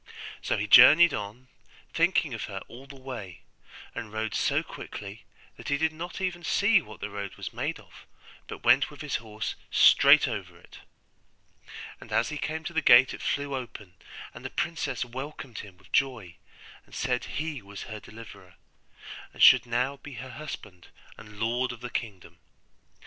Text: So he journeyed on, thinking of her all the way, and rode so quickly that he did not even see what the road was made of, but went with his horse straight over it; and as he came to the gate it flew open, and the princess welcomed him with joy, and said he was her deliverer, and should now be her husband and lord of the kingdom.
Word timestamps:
So 0.41 0.57
he 0.57 0.65
journeyed 0.65 1.13
on, 1.13 1.47
thinking 1.93 2.33
of 2.33 2.45
her 2.45 2.61
all 2.67 2.87
the 2.87 2.95
way, 2.95 3.41
and 3.93 4.11
rode 4.11 4.33
so 4.33 4.63
quickly 4.63 5.25
that 5.57 5.67
he 5.69 5.77
did 5.77 5.93
not 5.93 6.19
even 6.19 6.43
see 6.43 6.81
what 6.81 7.01
the 7.01 7.09
road 7.11 7.35
was 7.35 7.53
made 7.53 7.79
of, 7.79 8.07
but 8.47 8.63
went 8.63 8.89
with 8.89 9.01
his 9.01 9.17
horse 9.17 9.53
straight 9.69 10.27
over 10.27 10.57
it; 10.57 10.79
and 11.99 12.11
as 12.11 12.29
he 12.29 12.39
came 12.39 12.63
to 12.63 12.73
the 12.73 12.81
gate 12.81 13.13
it 13.13 13.21
flew 13.21 13.53
open, 13.55 13.93
and 14.33 14.43
the 14.43 14.49
princess 14.49 15.05
welcomed 15.05 15.59
him 15.59 15.77
with 15.77 15.91
joy, 15.91 16.33
and 16.87 16.95
said 16.95 17.23
he 17.25 17.61
was 17.61 17.83
her 17.83 17.99
deliverer, 17.99 18.55
and 19.35 19.43
should 19.43 19.67
now 19.67 19.97
be 19.97 20.13
her 20.13 20.31
husband 20.31 20.87
and 21.15 21.39
lord 21.39 21.71
of 21.71 21.81
the 21.81 21.91
kingdom. 21.91 22.39